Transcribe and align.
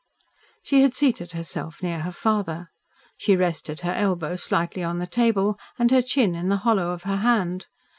She 0.63 0.81
had 0.81 0.95
seated 0.95 1.33
herself 1.33 1.83
near 1.83 1.99
her 1.99 2.11
father. 2.11 2.71
She 3.17 3.35
rested 3.35 3.81
her 3.81 3.91
elbow 3.91 4.35
slightly 4.35 4.81
on 4.83 4.97
the 4.97 5.05
table 5.05 5.59
and 5.77 5.91
her 5.91 6.01
chin 6.01 6.33
in 6.33 6.49
the 6.49 6.57
hollow 6.65 6.89
of 6.89 7.03
her 7.03 7.17
hand. 7.17 7.67